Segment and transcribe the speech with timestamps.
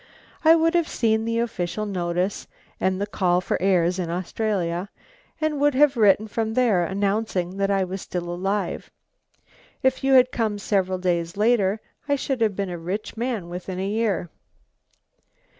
[0.43, 2.47] I would have seen the official notice
[2.79, 4.89] and the call for heirs in Australia,
[5.39, 8.89] and would have written from there, announcing that I was still alive.
[9.83, 13.77] If you had come several days later I should have been a rich man within
[13.79, 14.31] a year."